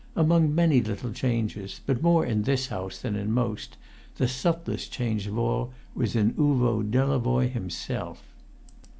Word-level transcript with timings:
Among 0.15 0.55
many 0.55 0.81
little 0.81 1.11
changes, 1.11 1.79
but 1.85 2.01
more 2.01 2.25
in 2.25 2.41
this 2.41 2.69
house 2.69 2.97
than 2.97 3.15
in 3.15 3.31
most, 3.31 3.77
the 4.15 4.27
subtlest 4.27 4.91
change 4.91 5.27
of 5.27 5.37
all 5.37 5.73
was 5.93 6.15
in 6.15 6.33
Uvo 6.33 6.81
Delavoye 6.83 7.51
himself. 7.51 8.23